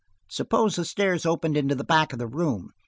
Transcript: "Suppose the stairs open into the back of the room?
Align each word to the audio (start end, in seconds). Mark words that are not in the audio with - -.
"Suppose 0.29 0.77
the 0.77 0.83
stairs 0.85 1.27
open 1.27 1.55
into 1.55 1.75
the 1.75 1.83
back 1.83 2.11
of 2.11 2.17
the 2.17 2.25
room? 2.25 2.71